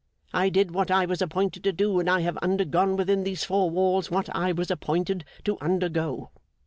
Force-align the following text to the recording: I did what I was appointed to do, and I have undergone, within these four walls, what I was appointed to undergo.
I 0.33 0.49
did 0.49 0.71
what 0.71 0.89
I 0.89 1.05
was 1.05 1.21
appointed 1.21 1.63
to 1.63 1.71
do, 1.71 1.99
and 1.99 2.09
I 2.09 2.21
have 2.21 2.35
undergone, 2.37 2.95
within 2.95 3.23
these 3.23 3.43
four 3.43 3.69
walls, 3.69 4.09
what 4.09 4.35
I 4.35 4.51
was 4.51 4.71
appointed 4.71 5.25
to 5.43 5.59
undergo. 5.61 6.31